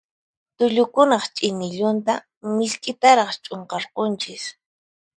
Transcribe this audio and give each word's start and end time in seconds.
Tullukunaq 0.55 1.23
chinillunta 1.35 2.13
misk'itaraq 2.55 3.29
ch'unqarqunchis. 3.43 4.43